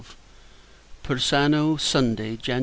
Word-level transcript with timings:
Persano, 1.03 1.79
Sunday, 1.79 2.35
Jan. 2.37 2.59